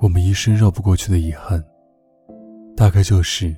[0.00, 1.62] 我们一生绕不过去的遗憾，
[2.74, 3.54] 大概就是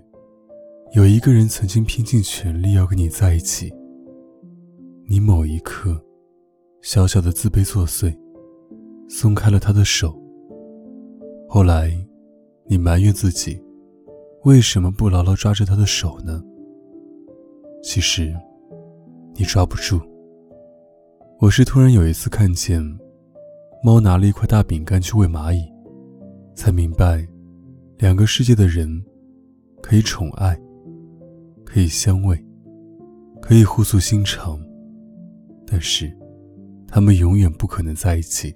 [0.92, 3.73] 有一个人曾经拼尽全力要跟你在一起，
[5.06, 6.05] 你某一刻
[6.80, 8.12] 小小的自卑作祟，
[9.09, 10.12] 松开了他的手。
[11.48, 11.96] 后来，
[12.66, 13.62] 你埋怨自己。
[14.43, 16.43] 为什么不牢牢抓着他的手呢？
[17.84, 18.34] 其实，
[19.37, 20.01] 你抓不住。
[21.38, 22.82] 我是突然有一次看见，
[23.85, 25.71] 猫拿了一块大饼干去喂蚂蚁，
[26.54, 27.26] 才明白，
[27.98, 29.02] 两个世界的人，
[29.80, 30.58] 可以宠爱，
[31.64, 32.38] 可以相偎，
[33.40, 34.60] 可以互诉心肠，
[35.66, 36.12] 但是，
[36.86, 38.54] 他们永远不可能在一起。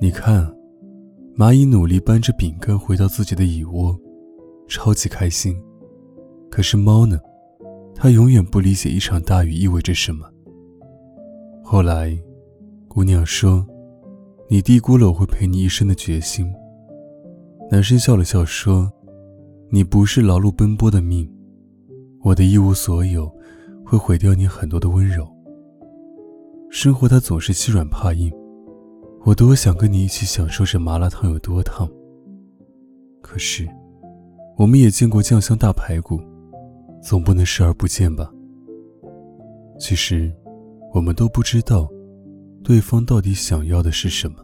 [0.00, 0.52] 你看，
[1.36, 3.98] 蚂蚁努力搬着饼干回到自己的蚁窝。
[4.66, 5.54] 超级开心，
[6.50, 7.20] 可是猫呢？
[7.94, 10.26] 它永远不理解一场大雨意味着什么。
[11.62, 12.18] 后来，
[12.88, 13.64] 姑娘说
[14.48, 16.50] ：“你低估了我会陪你一生的决心。”
[17.74, 18.88] 男生笑了笑说
[19.68, 21.28] ：“你不是劳碌奔波的命，
[22.22, 23.28] 我的一无所有
[23.84, 25.26] 会毁掉你很多的温柔。
[26.70, 28.32] 生活它总是欺软怕硬，
[29.24, 31.90] 我多想跟你一起享受这麻辣烫有多烫。
[33.20, 33.68] 可是。”
[34.56, 36.20] 我们也见过酱香大排骨，
[37.02, 38.32] 总不能视而不见吧？
[39.80, 40.32] 其实，
[40.94, 41.90] 我们都不知道，
[42.62, 44.36] 对方到底想要的是什么。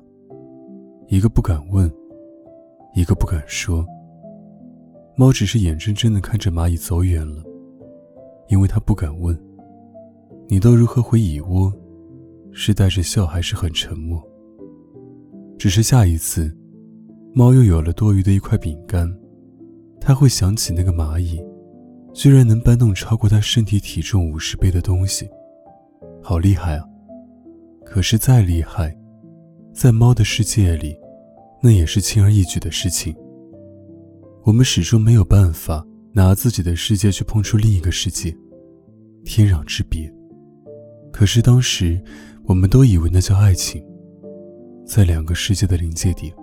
[1.06, 1.88] 一个不敢问，
[2.94, 3.86] 一个不敢说。
[5.16, 7.42] 猫只是眼睁睁地看着蚂蚁走远了，
[8.48, 9.38] 因为它不敢问。
[10.48, 11.72] 你都如何回蚁窝？
[12.52, 14.20] 是带着笑，还是很沉默？
[15.58, 16.52] 只是下一次，
[17.32, 19.08] 猫又有了多余的一块饼干。
[20.00, 21.40] 它会想起那个蚂蚁，
[22.14, 25.28] 居然能搬动超过它身体体重五十倍的东西，
[26.22, 26.84] 好厉害啊！
[27.84, 28.96] 可是再厉害，
[29.72, 30.96] 在猫的世界里，
[31.62, 33.15] 那也是轻而易举的事情。
[34.44, 38.34] 我们始终没有办法拿自己的世界去碰触另一个世界，
[39.25, 40.10] 天壤之别。
[41.12, 42.00] 可是当时，
[42.44, 43.84] 我们都以为那叫爱情，
[44.87, 46.34] 在两个世界的临界点。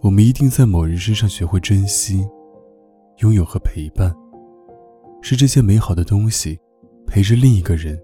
[0.00, 2.26] 我们一定在某人身上学会珍惜、
[3.18, 4.14] 拥有和陪伴，
[5.20, 6.58] 是这些美好的东西
[7.06, 8.00] 陪着另一个人，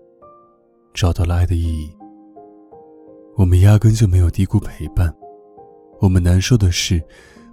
[0.93, 1.91] 找到了爱的意义。
[3.37, 5.15] 我们压根就没有低估陪伴。
[6.01, 7.03] 我们难受的是，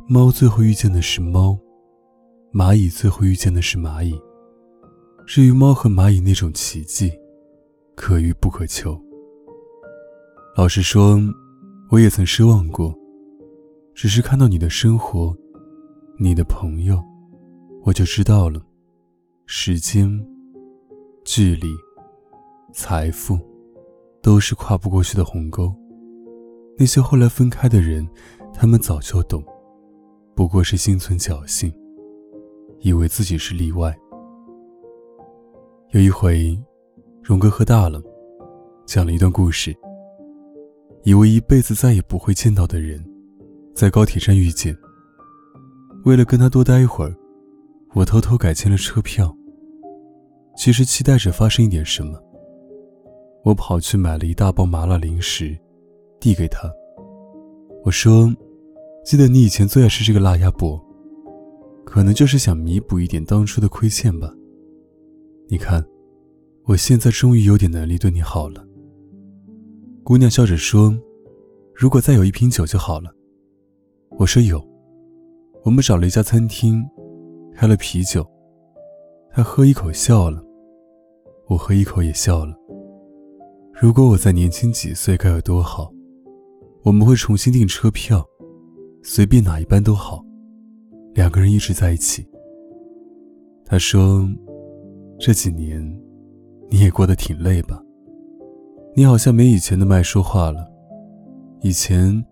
[0.08, 1.60] 猫最后遇见的是猫，
[2.54, 4.18] 蚂蚁最后遇见的是蚂蚁。
[5.26, 7.12] 至于猫和蚂蚁那种奇迹，
[7.94, 8.98] 可遇不可求。
[10.56, 11.20] 老实说，
[11.90, 12.96] 我也曾失望过。
[13.94, 15.36] 只是看到你的生活，
[16.18, 17.04] 你的朋友，
[17.84, 18.62] 我就知道了。
[19.46, 20.08] 时间、
[21.26, 21.68] 距离、
[22.72, 23.38] 财富，
[24.22, 25.74] 都是跨不过去的鸿沟。
[26.80, 28.08] 那些后来分开的人，
[28.54, 29.44] 他们早就懂，
[30.36, 31.72] 不过是心存侥幸，
[32.80, 33.96] 以为自己是例外。
[35.92, 36.58] 有一回，
[37.24, 38.02] 荣哥喝大了，
[38.86, 39.76] 讲了一段故事，
[41.04, 43.04] 以为一辈子再也不会见到的人。
[43.74, 44.76] 在高铁站遇见。
[46.04, 47.16] 为了跟他多待一会儿，
[47.94, 49.32] 我偷偷改签了车票。
[50.56, 52.20] 其实期待着发生一点什么。
[53.44, 55.56] 我跑去买了一大包麻辣零食，
[56.20, 56.70] 递给他。
[57.88, 58.30] 我说
[59.06, 60.78] ：“记得你以前最爱吃这个辣鸭脖，
[61.86, 64.30] 可能就是想弥补一点当初的亏欠吧。
[65.48, 65.82] 你看，
[66.66, 68.68] 我现在终于有点能力对你好了。”
[70.04, 70.94] 姑娘笑着说
[71.74, 73.10] ：“如果再有一瓶酒就好了。”
[74.20, 74.62] 我说有，
[75.64, 76.86] 我们找了一家餐厅，
[77.56, 78.28] 开了啤酒。
[79.32, 80.44] 他喝一口笑了，
[81.48, 82.54] 我喝一口也笑了。
[83.82, 85.90] 如果我再年轻几岁该有多好！
[86.88, 88.26] 我们会重新订车票，
[89.04, 90.24] 随便哪一班都好，
[91.14, 92.26] 两个人一直在一起。
[93.66, 94.26] 他说
[95.20, 95.84] ：“这几年
[96.70, 97.84] 你也过得挺累吧？
[98.96, 100.66] 你好像没以前那么爱说话了，
[101.60, 102.24] 以前……”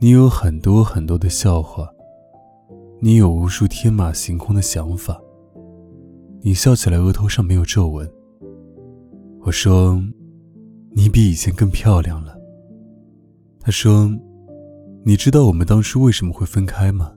[0.00, 1.88] 你有很多很多的笑话，
[3.00, 5.16] 你有无数天马行空的想法，
[6.40, 8.10] 你笑起来额头上没有皱纹。
[9.42, 10.02] 我说
[10.90, 12.36] ：“你比以前更漂亮了。”
[13.64, 14.10] 他说
[15.06, 17.14] ：“你知道我们当初为什么会分开吗？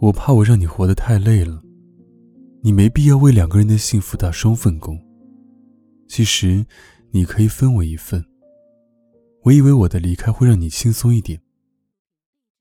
[0.00, 1.62] 我怕我让你活得太累了，
[2.60, 5.00] 你没必要为两个人的幸福打双份工。
[6.08, 6.66] 其实，
[7.12, 8.24] 你可以分我一份。
[9.44, 11.40] 我以为我的离开会让你轻松一点，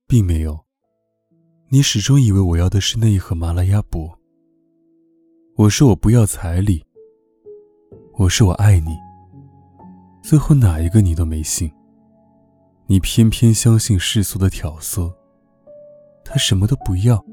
[0.06, 0.59] 并没有。
[1.69, 4.19] 你始终以为我要的是那一盒麻辣鸭脖。
[5.56, 6.83] 我说我不要彩礼。”
[8.18, 8.92] 我说我爱你，
[10.21, 11.69] 最后哪一个你都没信。
[12.87, 15.11] 你偏偏相信世俗的挑唆。
[16.23, 17.23] 他什么都不要，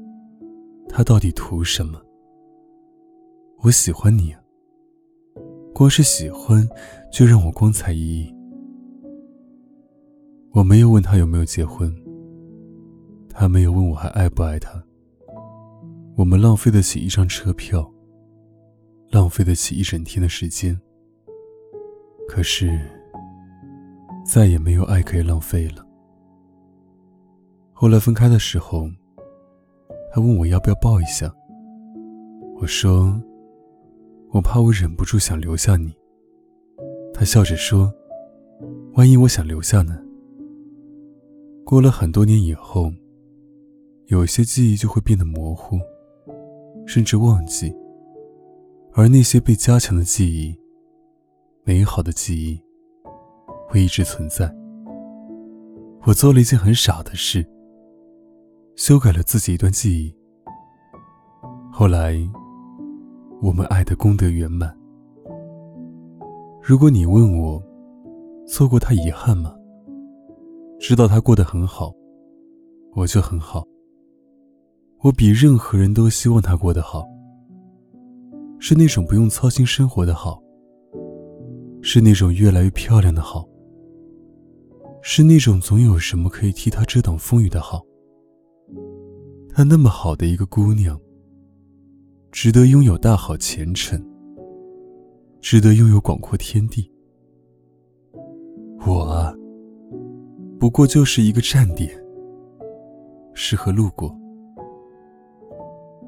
[0.89, 2.01] 他到底图什么？
[3.59, 4.39] 我喜欢你啊，
[5.73, 6.67] 光是喜欢
[7.11, 8.35] 就让我光彩熠熠。
[10.51, 11.93] 我没有问他有没有结婚，
[13.29, 14.83] 他没有问我还爱不爱他。
[16.15, 17.89] 我们浪费得起一张车票。
[19.09, 20.79] 浪费得起一整天的时间，
[22.27, 22.79] 可是
[24.25, 25.85] 再也没有爱可以浪费了。
[27.71, 28.89] 后来分开的时候，
[30.13, 31.33] 他问我要不要抱一下，
[32.55, 33.21] 我说
[34.29, 35.93] 我怕我忍不住想留下你。
[37.13, 37.93] 他笑着说
[38.95, 39.99] ：“万一我想留下呢？”
[41.65, 42.91] 过了很多年以后，
[44.07, 45.79] 有些记忆就会变得模糊，
[46.85, 47.73] 甚至忘记。
[48.93, 50.55] 而那些被加强的记忆，
[51.63, 52.61] 美好的记忆，
[53.73, 54.53] 会一直存在。
[56.03, 57.43] 我做了一件很傻的事，
[58.75, 60.15] 修改了自己一段记忆。
[61.71, 62.15] 后来，
[63.41, 64.71] 我们爱的功德圆满。
[66.61, 67.59] 如果你问我，
[68.45, 69.55] 错过他遗憾吗？
[70.79, 71.91] 知道他过得很好，
[72.93, 73.65] 我就很好。
[74.99, 77.03] 我比任何人都希望他过得好。
[78.59, 80.39] 是那种不用操心生活的好，
[81.81, 83.43] 是那种越来越漂亮的好，
[85.05, 87.85] 是那种总有什么可以替他遮挡风雨的好。
[89.53, 90.97] 她那么好的一个姑娘，
[92.31, 94.01] 值得拥有大好前程，
[95.41, 96.89] 值得拥有广阔天地。
[98.87, 99.35] 我啊，
[100.57, 101.91] 不过就是一个站点，
[103.33, 104.17] 适合路过。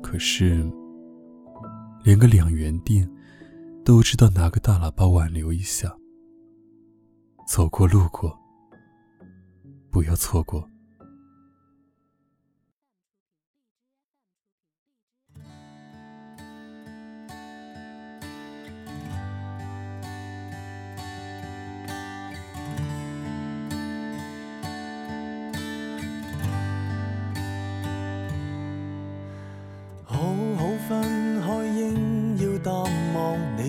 [0.02, 0.66] 可是。
[2.04, 3.10] 连个两元店，
[3.84, 5.92] 都知道拿个大喇叭挽留一下。
[7.48, 8.32] 走过路过，
[9.96, 10.70] 不要错过。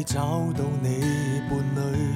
[0.05, 1.01] 找到你
[1.51, 1.59] 伴
[1.93, 2.15] 侣，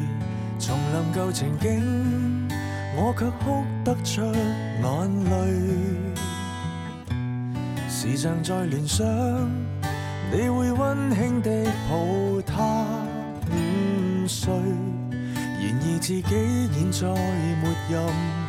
[0.58, 2.48] 重临旧情景，
[2.96, 3.59] 我却哭
[8.22, 9.06] 常在联想，
[10.30, 12.84] 你会温馨地抱他
[13.50, 14.52] 午睡。
[15.62, 16.24] 然而自己
[16.70, 17.08] 现在
[17.62, 18.02] 没任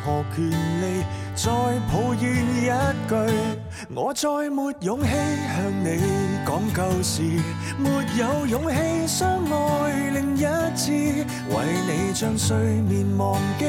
[0.04, 0.44] 何权
[0.82, 1.02] 利
[1.34, 1.50] 再
[1.90, 2.22] 抱怨
[2.60, 2.68] 一
[3.08, 3.14] 句，
[3.94, 5.86] 我再没勇气向你
[6.46, 7.22] 讲旧事，
[7.78, 7.88] 没
[8.18, 10.44] 有勇气相爱另一
[10.76, 11.56] 次，为
[11.88, 13.64] 你将睡眠忘记，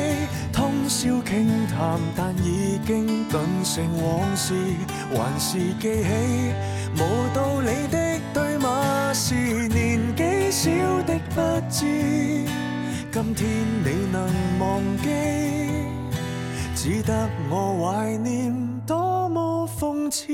[0.74, 4.56] 通宵倾谈，但已经顿成往事，
[5.13, 6.10] 还是记起
[6.96, 7.00] 无
[7.32, 9.36] 道理的对骂，是
[9.68, 10.72] 年纪小
[11.03, 11.86] 的不知。
[13.12, 13.48] 今天
[13.86, 14.27] 你能
[14.60, 15.10] 忘记，
[16.75, 18.51] 只得我怀念，
[18.88, 20.34] 多么讽刺。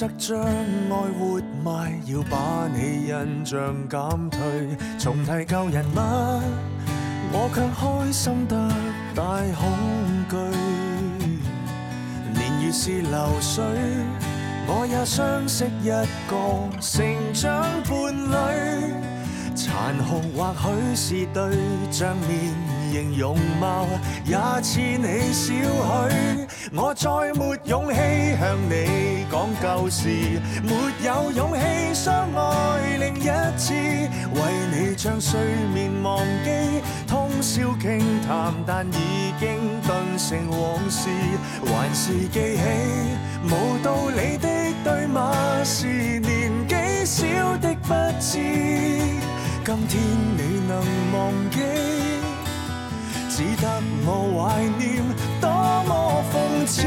[0.00, 4.40] 则，将爱活埋，要把你印象减退，
[4.98, 5.98] 重提旧人物，
[7.32, 8.56] 我却开心得
[9.14, 9.22] 大
[9.54, 9.60] 恐
[10.30, 10.36] 惧。
[12.32, 13.62] 年月是流水，
[14.66, 15.90] 我也相识一
[16.30, 16.32] 个
[16.80, 17.04] 成
[17.34, 18.94] 长伴侣，
[19.54, 20.54] 残酷或
[20.94, 21.42] 许是对
[21.90, 22.79] 象面。
[22.90, 23.86] 形容貌
[24.24, 25.54] 也似你少
[26.08, 27.94] 许，我再没勇气
[28.38, 30.08] 向你讲旧事，
[30.62, 34.40] 没有勇气相爱另一次，为
[34.72, 35.40] 你将睡
[35.72, 41.08] 眠忘记，通宵倾谈，但已经顿成往事，
[41.66, 42.62] 还是记起
[43.44, 44.48] 无道理的
[44.82, 45.32] 对骂，
[45.62, 46.74] 是年纪
[47.06, 47.24] 小
[47.58, 48.38] 的不知，
[49.64, 50.02] 今天
[50.36, 50.82] 你能
[51.12, 52.19] 忘记。
[53.40, 53.66] 只得
[54.04, 55.02] 我怀念，
[55.40, 55.48] 多
[55.88, 56.34] 么讽
[56.66, 56.84] 刺。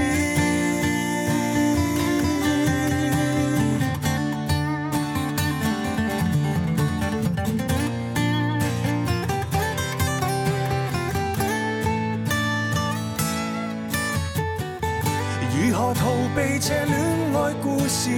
[15.58, 16.02] 如何逃
[16.36, 16.96] 避这恋
[17.34, 18.12] 爱故事？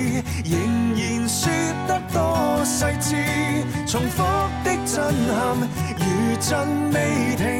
[0.43, 0.59] 仍
[0.93, 1.49] 然说
[1.87, 3.15] 得多细致，
[3.87, 4.23] 重复
[4.65, 5.55] 的震撼，
[5.97, 6.03] 如
[6.41, 6.97] 震未
[7.37, 7.54] 停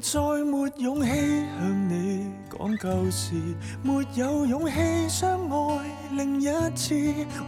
[0.00, 1.08] 再没勇气
[1.58, 3.34] 向你讲旧事，
[3.82, 6.94] 没有勇气相爱另一次，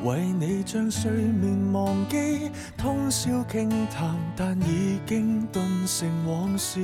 [0.04, 6.80] 为你将睡眠忘记，通宵倾谈，但已经顿成往事，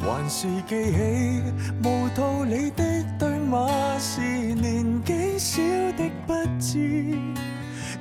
[0.00, 1.42] 还是记起
[1.82, 2.84] 无道理的
[3.18, 5.62] 对骂，是年纪小
[5.96, 7.16] 的不知，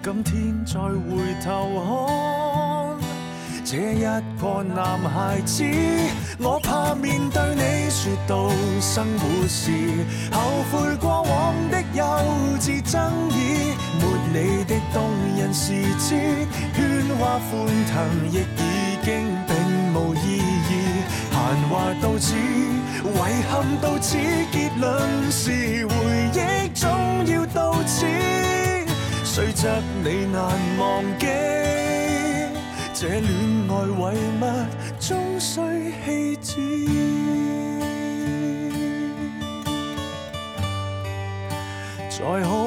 [0.03, 2.74] 今天再回头看。
[3.65, 4.03] 这一
[4.39, 5.63] 个男孩子，
[6.37, 8.47] 我怕面对你说到
[8.79, 9.71] 生活时，
[10.31, 10.39] 后
[10.71, 12.05] 悔过往的幼
[12.59, 16.15] 稚争议，没你的动人时节，
[16.77, 19.55] 喧哗欢腾亦已经并
[19.95, 23.17] 无意义，闲话到此，遗
[23.49, 24.15] 憾到此，
[24.51, 25.95] 结论是回
[26.35, 26.87] 忆总
[27.25, 28.05] 要到此，
[29.23, 29.67] 虽则
[30.03, 30.43] 你难
[30.77, 31.84] 忘记。
[32.97, 33.21] 这恋
[33.67, 34.41] 爱遗物
[35.01, 35.59] 终须
[36.41, 36.87] 弃
[42.09, 42.64] 置，再好。